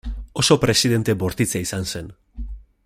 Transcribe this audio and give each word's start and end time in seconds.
Oso 0.43 0.57
presidente 0.63 1.17
bortitza 1.25 1.63
izan 1.67 1.87
zen. 1.95 2.13